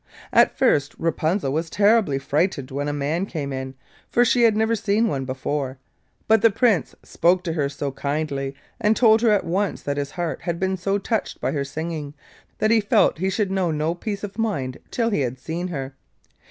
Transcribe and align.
At 0.33 0.57
first 0.57 0.95
Rapunzel 0.97 1.53
was 1.53 1.69
terribly 1.69 2.17
frightened 2.17 2.71
when 2.71 2.87
a 2.87 2.91
man 2.91 3.27
came 3.27 3.53
in, 3.53 3.75
for 4.09 4.25
she 4.25 4.41
had 4.41 4.57
never 4.57 4.73
seen 4.75 5.07
one 5.07 5.25
before; 5.25 5.77
but 6.27 6.41
the 6.41 6.49
Prince 6.49 6.95
spoke 7.03 7.43
to 7.43 7.53
her 7.53 7.69
so 7.69 7.91
kindly, 7.91 8.55
and 8.79 8.95
told 8.97 9.21
her 9.21 9.29
at 9.29 9.45
once 9.45 9.83
that 9.83 9.97
his 9.97 10.09
heart 10.09 10.41
had 10.41 10.59
been 10.59 10.75
so 10.75 10.97
touched 10.97 11.39
by 11.39 11.51
her 11.51 11.63
singing, 11.63 12.15
that 12.57 12.71
he 12.71 12.81
felt 12.81 13.19
he 13.19 13.29
should 13.29 13.51
know 13.51 13.69
no 13.69 13.93
peace 13.93 14.23
of 14.23 14.39
mind 14.39 14.79
till 14.89 15.11
he 15.11 15.21
had 15.21 15.37
seen 15.37 15.67
her. 15.67 15.93